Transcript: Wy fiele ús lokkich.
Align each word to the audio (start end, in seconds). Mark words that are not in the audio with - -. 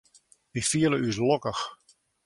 Wy 0.51 0.61
fiele 0.69 0.97
ús 1.09 1.17
lokkich. 1.27 1.63